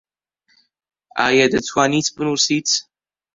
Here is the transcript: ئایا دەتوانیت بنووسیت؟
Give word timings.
ئایا 1.23 1.45
دەتوانیت 1.53 2.07
بنووسیت؟ 2.15 2.67